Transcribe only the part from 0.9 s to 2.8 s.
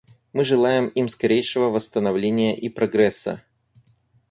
скорейшего восстановления и